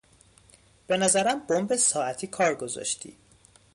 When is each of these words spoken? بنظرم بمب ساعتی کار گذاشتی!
بنظرم 0.87 1.39
بمب 1.39 1.75
ساعتی 1.75 2.27
کار 2.27 2.55
گذاشتی! 2.55 3.17